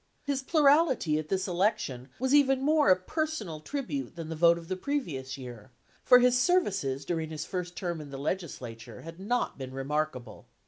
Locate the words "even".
2.33-2.63